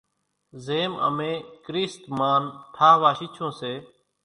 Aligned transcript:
زيم 0.65 0.91
امين 1.07 1.39
ڪريست 1.65 2.01
مانَ 2.17 2.41
ٺاۿوا 2.75 3.11
شيڇون 3.19 3.51
سي، 3.59 3.73